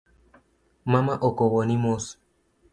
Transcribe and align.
Mama 0.91 1.13
okowoni 1.27 1.75
mos. 1.83 2.05